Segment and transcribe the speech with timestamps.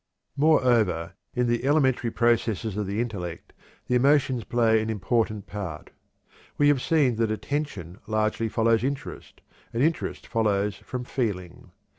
[0.35, 3.53] Moreover, in the elementary processes of the intellect
[3.85, 5.91] the emotions play an important part.
[6.57, 9.41] We have seen that attention largely follows interest,
[9.71, 11.69] and interest results from feeling.